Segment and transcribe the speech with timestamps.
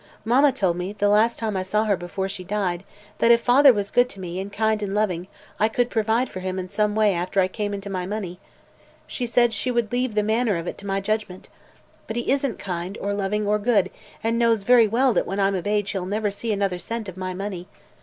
[0.25, 2.83] Mamma told me, the last time I saw her before she died,
[3.19, 5.27] that if father was good to me, and kind and loving,
[5.59, 8.39] I could provide for him in some way after I came into my money.
[9.05, 11.49] She said she would leave the manner of it to my judgment.
[12.07, 13.91] But he isn't kind, or loving, or good,
[14.23, 17.15] and knows very well that when I'm of age he'll never see another cent of
[17.15, 17.67] my money.